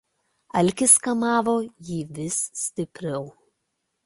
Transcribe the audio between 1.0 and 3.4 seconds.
kamavo jį vis stipriau.